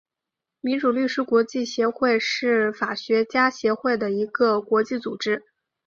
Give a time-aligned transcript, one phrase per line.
[0.61, 5.43] 民主律师国际协会是法学家协会的一个国际组织。